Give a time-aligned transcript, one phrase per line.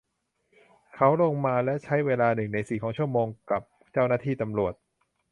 [0.95, 3.61] เขาลงมาและใช้เวลาหนึ่งในสี่ของชั่วโมงกับ
[3.91, 4.73] เจ้าหน้าที่ตำรวจ